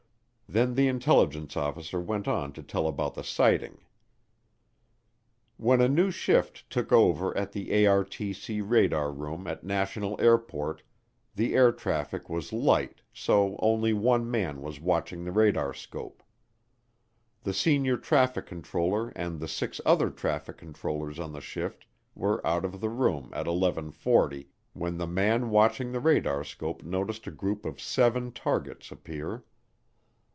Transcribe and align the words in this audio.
Then 0.53 0.75
the 0.75 0.89
intelligence 0.89 1.55
officer 1.55 2.01
went 2.01 2.27
on 2.27 2.51
to 2.51 2.61
tell 2.61 2.85
about 2.85 3.13
the 3.13 3.23
sighting. 3.23 3.85
When 5.55 5.79
a 5.79 5.87
new 5.87 6.11
shift 6.11 6.69
took 6.69 6.91
over 6.91 7.33
at 7.37 7.53
the 7.53 7.69
ARTC 7.69 8.61
radar 8.69 9.13
room 9.13 9.47
at 9.47 9.63
National 9.63 10.19
Airport, 10.19 10.83
the 11.33 11.55
air 11.55 11.71
traffic 11.71 12.27
was 12.29 12.51
light 12.51 13.01
so 13.13 13.55
only 13.59 13.93
one 13.93 14.29
man 14.29 14.61
was 14.61 14.81
watching 14.81 15.23
the 15.23 15.31
radarscope. 15.31 16.21
The 17.43 17.53
senior 17.53 17.95
traffic 17.95 18.45
controller 18.45 19.13
and 19.15 19.39
the 19.39 19.47
six 19.47 19.79
other 19.85 20.09
traffic 20.09 20.57
controllers 20.57 21.17
on 21.17 21.31
the 21.31 21.39
shift 21.39 21.85
were 22.13 22.45
out 22.45 22.65
of 22.65 22.81
the 22.81 22.89
room 22.89 23.29
at 23.31 23.47
eleven 23.47 23.89
forty, 23.93 24.49
when 24.73 24.97
the 24.97 25.07
man 25.07 25.49
watching 25.49 25.93
the 25.93 26.01
radarscope 26.01 26.83
noticed 26.83 27.25
a 27.25 27.31
group 27.31 27.63
of 27.65 27.79
seven 27.79 28.33
targets 28.33 28.91
appear. 28.91 29.45